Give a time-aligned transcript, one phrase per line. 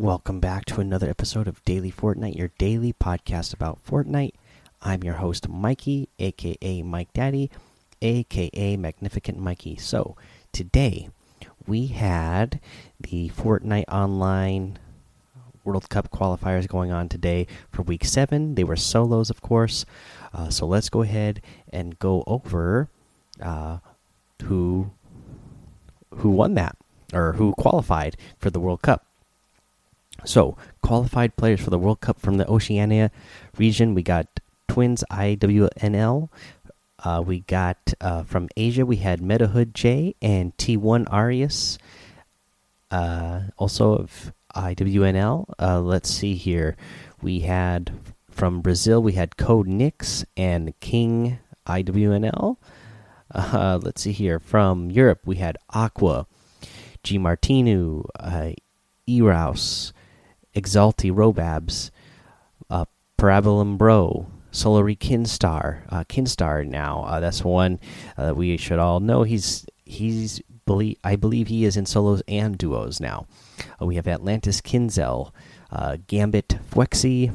[0.00, 4.32] welcome back to another episode of Daily Fortnite, your daily podcast about Fortnite.
[4.80, 7.50] I'm your host, Mikey, aka Mike Daddy,
[8.00, 9.76] aka Magnificent Mikey.
[9.76, 10.16] So,
[10.52, 11.10] today
[11.66, 12.60] we had
[12.98, 14.78] the Fortnite Online
[15.64, 18.54] World Cup qualifiers going on today for week seven.
[18.54, 19.84] They were solos, of course.
[20.32, 22.88] Uh, so, let's go ahead and go over
[23.42, 23.80] uh,
[24.44, 24.92] who
[26.14, 26.78] who won that
[27.12, 29.04] or who qualified for the World Cup.
[30.24, 33.10] So, qualified players for the World Cup from the Oceania
[33.56, 36.28] region, we got Twins IWNL.
[37.02, 41.78] Uh, we got uh, from Asia, we had MetaHood J and T1 Arius.
[42.90, 45.52] Uh, also of IWNL.
[45.58, 46.76] Uh, let's see here.
[47.22, 47.92] We had
[48.30, 52.56] from Brazil, we had Code Nix and King IWNL.
[53.32, 54.38] Uh, let's see here.
[54.38, 56.26] From Europe, we had Aqua,
[57.02, 58.52] G Martinu, uh,
[59.08, 59.92] Eraus,
[60.54, 61.90] Exalti Robabs,
[62.68, 62.84] uh,
[63.18, 66.66] Parabolum Bro, Solary Kinstaar, uh, Kinstaar.
[66.66, 67.78] Now uh, that's one
[68.16, 69.22] uh, that we should all know.
[69.22, 70.40] He's he's
[71.02, 73.26] I believe he is in solos and duos now.
[73.82, 75.32] Uh, we have Atlantis Kinzel,
[75.72, 77.32] uh, Gambit Fwexy.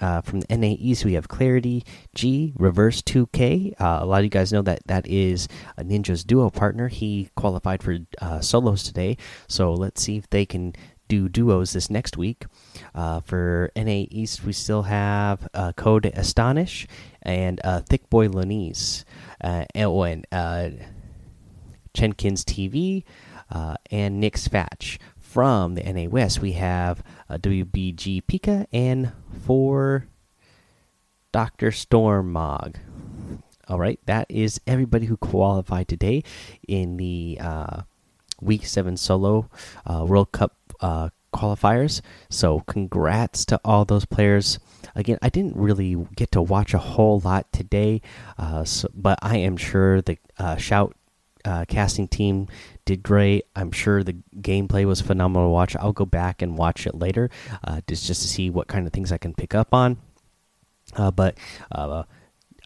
[0.00, 3.80] Uh, from the NA East, we have Clarity G Reverse 2K.
[3.80, 6.88] Uh, a lot of you guys know that that is a Ninja's duo partner.
[6.88, 7.98] He qualified for
[8.40, 9.16] solos today,
[9.46, 10.74] so let's see if they can
[11.12, 12.46] do duos this next week.
[12.94, 16.86] Uh, for NA East, we still have uh, Code Astonish
[17.20, 19.04] and uh, Thick Boy Lanise.
[19.38, 20.70] Uh, and uh,
[21.92, 23.04] Chenkins TV
[23.50, 24.98] uh, and Nick Fatch.
[25.18, 29.12] From the NA West, we have uh, WBG Pika and
[29.44, 30.06] for
[31.30, 31.72] Dr.
[31.72, 32.78] Storm Mog.
[33.68, 36.22] All right, that is everybody who qualified today
[36.68, 37.38] in the
[38.42, 39.48] Week 7 solo
[39.86, 42.00] uh, World Cup uh, qualifiers.
[42.28, 44.58] So, congrats to all those players.
[44.94, 48.02] Again, I didn't really get to watch a whole lot today,
[48.38, 50.94] uh, so, but I am sure the uh, Shout
[51.44, 52.48] uh, casting team
[52.84, 53.46] did great.
[53.56, 55.76] I'm sure the gameplay was phenomenal to watch.
[55.76, 57.30] I'll go back and watch it later,
[57.64, 59.98] uh, just just to see what kind of things I can pick up on.
[60.94, 61.38] Uh, but
[61.70, 62.04] uh,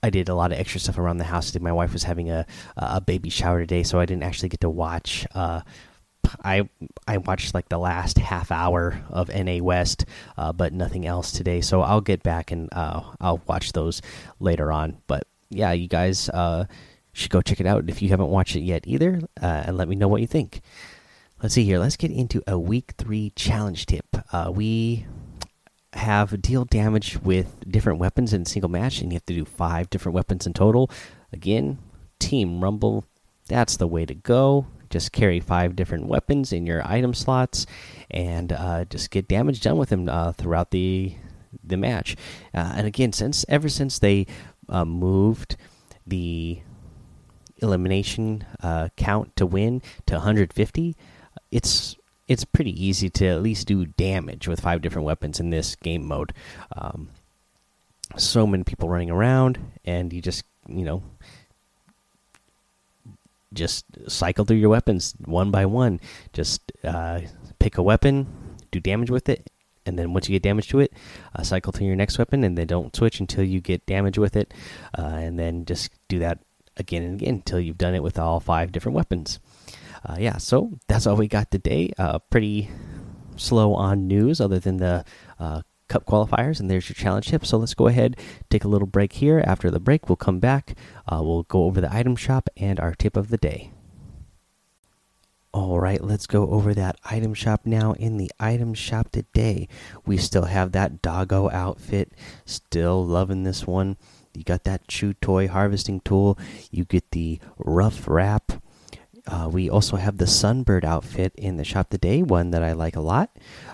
[0.03, 1.59] I did a lot of extra stuff around the house.
[1.59, 2.47] My wife was having a
[2.77, 5.27] a baby shower today, so I didn't actually get to watch.
[5.35, 5.63] Uh,
[6.45, 6.69] I
[7.07, 10.05] I watched like the last half hour of NA West,
[10.37, 11.61] uh, but nothing else today.
[11.61, 14.03] So I'll get back and uh, I'll watch those
[14.41, 14.99] later on.
[15.07, 16.67] But yeah, you guys uh,
[17.13, 19.89] should go check it out if you haven't watched it yet either, uh, and let
[19.89, 20.61] me know what you think.
[21.43, 21.79] Let's see here.
[21.79, 24.07] Let's get into a week three challenge tip.
[24.33, 25.07] Uh, we
[25.97, 29.91] have deal damage with different weapons in single match, and you have to do five
[29.91, 30.91] different weapons in total.
[31.33, 31.79] Again,
[32.19, 33.05] Team Rumble,
[33.49, 34.67] that's the way to go.
[34.89, 37.67] Just carry five different weapons in your item slots,
[38.11, 41.15] and uh, just get damage done with them uh, throughout the
[41.65, 42.17] the match.
[42.55, 44.27] Uh, and again, since ever since they
[44.69, 45.57] uh, moved
[46.07, 46.61] the
[47.59, 50.97] elimination uh, count to win to 150,
[51.51, 51.97] it's
[52.29, 56.07] it's pretty easy to at least do damage with five different weapons in this game
[56.07, 56.33] mode.
[56.77, 57.11] Um,
[58.17, 61.03] so many people running around, and you just you know
[63.53, 66.01] just cycle through your weapons one by one.
[66.33, 67.21] Just uh,
[67.59, 68.27] pick a weapon,
[68.71, 69.51] do damage with it,
[69.85, 70.93] and then once you get damage to it,
[71.35, 74.37] uh, cycle to your next weapon, and then don't switch until you get damage with
[74.37, 74.53] it,
[74.99, 76.39] uh, and then just do that
[76.77, 79.41] again and again until you've done it with all five different weapons.
[80.07, 81.93] Uh, yeah, so that's all we got today.
[81.99, 82.71] Uh, pretty
[83.37, 85.05] slow on news, other than the
[85.41, 87.45] uh, cup qualifiers, and there's your challenge tip.
[87.45, 88.17] So let's go ahead,
[88.49, 89.43] take a little break here.
[89.45, 90.77] After the break, we'll come back.
[91.09, 93.73] Uh, we'll go over the item shop and our tip of the day.
[95.53, 97.93] All right, let's go over that item shop now.
[97.95, 99.69] In the item shop today,
[100.05, 102.13] we still have that doggo outfit.
[102.45, 103.97] Still loving this one.
[104.35, 106.39] You got that chew toy harvesting tool.
[106.71, 108.53] You get the rough wrap.
[109.27, 112.97] Uh, we also have the sunbird outfit in the shop today, one that I like
[112.97, 113.31] a lot.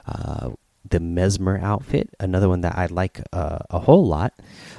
[0.07, 0.51] Uh,
[0.89, 4.35] the mesmer outfit, another one that I like uh, a whole lot.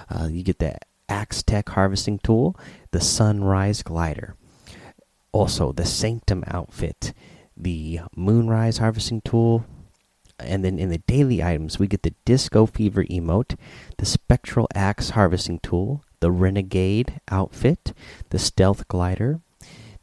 [0.10, 0.78] Uh, you get the
[1.08, 2.58] axe tech harvesting tool,
[2.92, 4.36] the sunrise glider.
[5.32, 7.14] Also, the sanctum outfit,
[7.56, 9.66] the moonrise harvesting tool,
[10.40, 13.56] and then in the daily items, we get the Disco Fever emote,
[13.98, 17.94] the Spectral Axe Harvesting Tool, the Renegade outfit,
[18.30, 19.40] the Stealth Glider,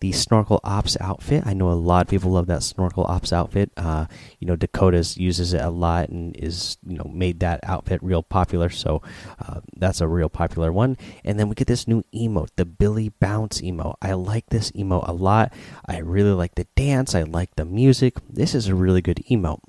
[0.00, 1.44] the Snorkel Ops outfit.
[1.46, 3.70] I know a lot of people love that Snorkel Ops outfit.
[3.76, 4.06] Uh,
[4.38, 8.22] you know, Dakotaz uses it a lot and is you know made that outfit real
[8.22, 8.70] popular.
[8.70, 9.02] So
[9.38, 10.96] uh, that's a real popular one.
[11.24, 13.96] And then we get this new emote, the Billy Bounce emote.
[14.00, 15.52] I like this emote a lot.
[15.86, 17.14] I really like the dance.
[17.14, 18.16] I like the music.
[18.28, 19.60] This is a really good emote.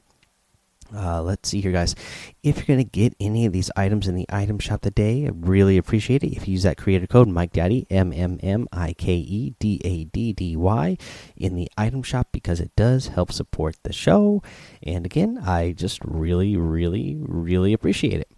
[0.93, 1.95] Uh, let's see here, guys.
[2.43, 5.31] If you're going to get any of these items in the item shop today, I
[5.33, 8.93] really appreciate it if you use that creator code Mike Daddy M M M I
[8.93, 10.97] K E D A D D Y
[11.37, 14.43] in the item shop because it does help support the show.
[14.83, 18.29] And again, I just really, really, really appreciate it.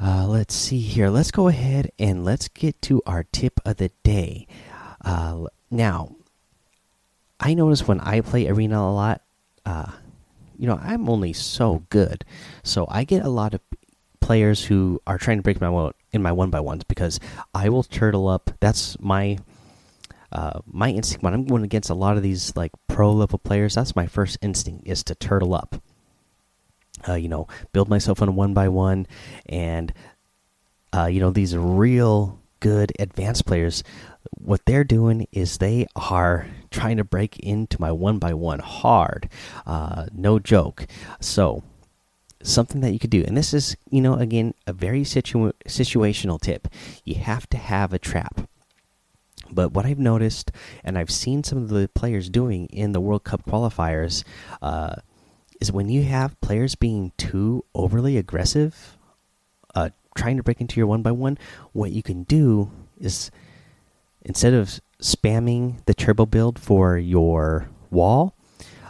[0.00, 1.10] Uh, let's see here.
[1.10, 4.48] Let's go ahead and let's get to our tip of the day.
[5.04, 6.16] Uh, now,
[7.38, 9.22] I notice when I play Arena a lot.
[9.64, 9.92] Uh,
[10.62, 12.24] you know, I'm only so good.
[12.62, 13.60] So I get a lot of
[14.20, 17.18] players who are trying to break my one in my one by ones because
[17.52, 18.48] I will turtle up.
[18.60, 19.38] That's my
[20.30, 23.74] uh, my instinct when I'm going against a lot of these like pro level players.
[23.74, 25.82] That's my first instinct is to turtle up.
[27.08, 29.08] Uh, you know, build myself on a one by one,
[29.46, 29.92] and
[30.92, 33.82] uh, you know these real good advanced players
[34.30, 39.28] what they're doing is they are trying to break into my one by one hard
[39.66, 40.86] uh, no joke.
[41.20, 41.62] So
[42.42, 46.40] something that you could do and this is you know again a very situ situational
[46.40, 46.68] tip.
[47.04, 48.48] You have to have a trap.
[49.54, 50.50] But what I've noticed,
[50.82, 54.24] and I've seen some of the players doing in the World Cup qualifiers,
[54.62, 54.96] uh,
[55.60, 58.96] is when you have players being too overly aggressive,
[59.74, 61.38] uh, trying to break into your one by one,
[61.72, 63.30] what you can do is
[64.24, 68.34] instead of spamming the turbo build for your wall,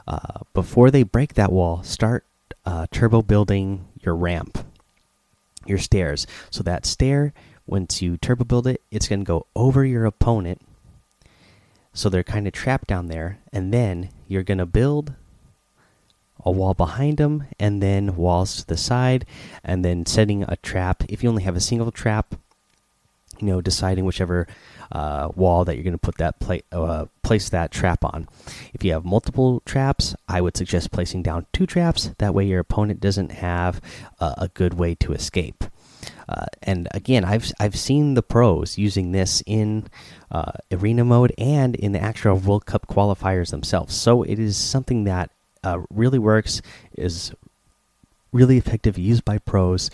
[0.06, 2.26] uh, before they break that wall, start
[2.64, 4.58] uh, turbo building your ramp,
[5.67, 6.26] your stairs.
[6.50, 7.32] So that stair,
[7.67, 10.61] once you turbo build it, it's going to go over your opponent.
[11.93, 13.38] So they're kind of trapped down there.
[13.52, 15.14] And then you're going to build
[16.44, 19.25] a wall behind them and then walls to the side
[19.62, 21.05] and then setting a trap.
[21.08, 22.34] If you only have a single trap,
[23.42, 24.46] you know, deciding whichever
[24.92, 28.28] uh, wall that you're going to put that pla uh, place that trap on.
[28.72, 32.10] If you have multiple traps, I would suggest placing down two traps.
[32.18, 33.80] That way, your opponent doesn't have
[34.20, 35.64] uh, a good way to escape.
[36.28, 39.88] Uh, and again, I've I've seen the pros using this in
[40.30, 43.94] uh, arena mode and in the actual World Cup qualifiers themselves.
[43.94, 45.30] So it is something that
[45.64, 46.62] uh, really works,
[46.96, 47.32] is
[48.32, 49.90] really effective, used by pros.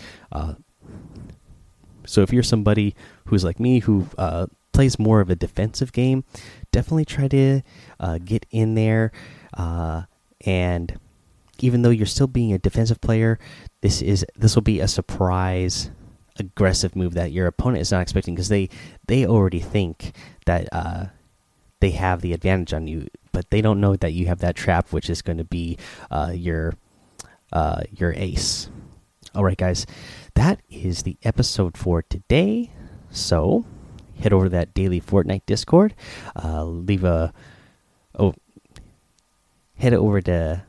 [2.09, 2.95] So if you're somebody
[3.25, 4.07] who's like me, who
[4.79, 6.23] plays more of a defensive game,
[6.71, 7.61] definitely try to
[7.99, 9.11] uh, get in there.
[9.53, 10.03] Uh,
[10.45, 10.97] and
[11.59, 13.37] even though you're still being a defensive player,
[13.81, 15.91] this is this will be a surprise
[16.37, 18.69] aggressive move that your opponent is not expecting because they
[19.07, 20.15] they already think
[20.45, 21.07] that uh,
[21.81, 24.93] they have the advantage on you, but they don't know that you have that trap,
[24.93, 25.77] which is going to be
[26.09, 26.73] uh, your
[27.51, 28.69] uh, your ace.
[29.35, 29.85] All right, guys,
[30.33, 32.71] that is the episode for today.
[33.11, 33.65] So
[34.19, 35.93] head over to that daily Fortnite Discord.
[36.35, 37.31] Uh, leave a
[38.17, 38.33] oh,
[39.77, 40.63] head over to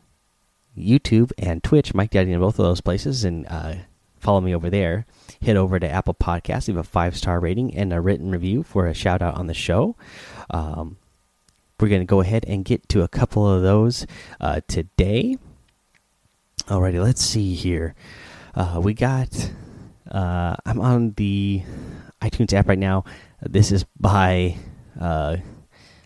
[0.76, 3.74] YouTube and Twitch, Mike Daddy in both of those places, and uh,
[4.18, 5.06] follow me over there.
[5.40, 8.86] Head over to Apple Podcasts, leave a five star rating and a written review for
[8.86, 9.96] a shout out on the show.
[10.50, 10.98] Um,
[11.80, 14.06] we're going to go ahead and get to a couple of those
[14.38, 15.38] uh, today.
[16.66, 17.94] Alrighty, let's see here.
[18.54, 19.52] Uh, we got.
[20.10, 21.62] Uh, I'm on the
[22.20, 23.04] iTunes app right now.
[23.42, 24.56] This is by
[25.00, 25.36] uh,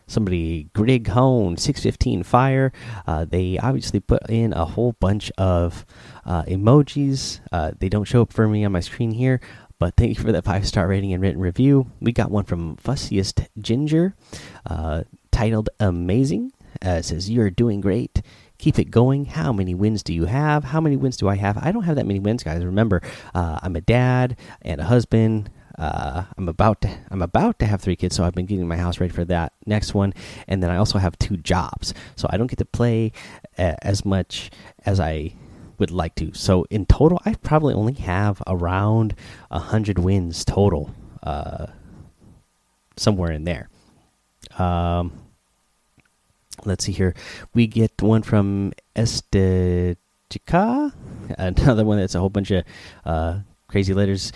[0.06, 2.72] somebody, Grig Hone, 615 Fire.
[3.06, 5.84] Uh, they obviously put in a whole bunch of
[6.24, 7.40] uh, emojis.
[7.50, 9.40] Uh, they don't show up for me on my screen here,
[9.78, 11.90] but thank you for that five star rating and written review.
[12.00, 14.14] We got one from Fussiest Ginger
[14.66, 16.52] uh, titled Amazing.
[16.82, 18.20] Uh, says, You're doing great
[18.64, 19.26] keep it going.
[19.26, 20.64] How many wins do you have?
[20.64, 21.58] How many wins do I have?
[21.58, 22.64] I don't have that many wins, guys.
[22.64, 23.02] Remember,
[23.34, 27.82] uh, I'm a dad and a husband uh, I'm about to I'm about to have
[27.82, 30.14] three kids, so I've been getting my house ready for that next one,
[30.46, 33.10] and then I also have two jobs, so I don't get to play
[33.58, 34.50] uh, as much
[34.86, 35.34] as I
[35.78, 36.32] would like to.
[36.32, 39.16] So in total, I probably only have around
[39.50, 40.94] a hundred wins total,
[41.24, 41.66] uh,
[42.96, 43.68] somewhere in there.
[44.56, 45.23] Um,
[46.64, 47.14] let's see here.
[47.54, 49.96] We get one from Estetica,
[51.38, 52.64] another one that's a whole bunch of
[53.04, 54.32] uh, crazy letters.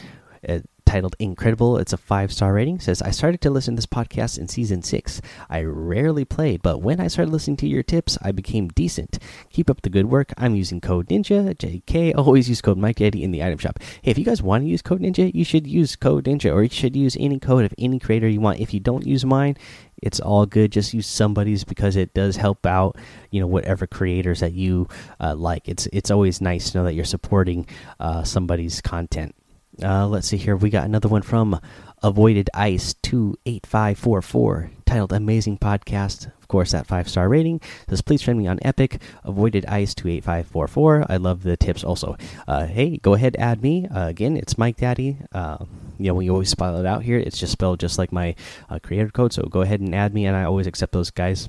[0.88, 1.76] Titled Incredible.
[1.76, 2.80] It's a five star rating.
[2.80, 5.20] Says, I started to listen to this podcast in season six.
[5.50, 9.18] I rarely played, but when I started listening to your tips, I became decent.
[9.50, 10.32] Keep up the good work.
[10.38, 12.16] I'm using code Ninja, JK.
[12.16, 13.80] Always use code Mike Daddy in the item shop.
[14.00, 16.62] Hey, if you guys want to use code Ninja, you should use code Ninja or
[16.62, 18.58] you should use any code of any creator you want.
[18.58, 19.58] If you don't use mine,
[20.00, 20.72] it's all good.
[20.72, 22.96] Just use somebody's because it does help out,
[23.30, 24.88] you know, whatever creators that you
[25.20, 25.68] uh, like.
[25.68, 27.66] It's it's always nice to know that you're supporting
[28.00, 29.34] uh, somebody's content
[29.82, 30.56] Uh, let's see here.
[30.56, 31.60] We got another one from
[32.02, 37.28] Avoided Ice two eight five four four, titled "Amazing Podcast." Of course, that five star
[37.28, 41.04] rating says, "Please friend me on Epic." Avoided Ice two eight five four four.
[41.08, 41.84] I love the tips.
[41.84, 42.16] Also,
[42.46, 44.36] uh, hey, go ahead add me uh, again.
[44.36, 45.18] It's Mike Daddy.
[45.32, 45.58] Uh,
[45.98, 47.18] you know, we always spell it out here.
[47.18, 48.34] It's just spelled just like my
[48.70, 49.32] uh, creator code.
[49.32, 51.48] So go ahead and add me, and I always accept those guys.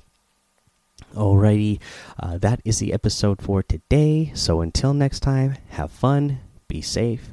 [1.14, 1.80] Alrighty,
[2.20, 4.30] uh, that is the episode for today.
[4.34, 7.32] So until next time, have fun, be safe,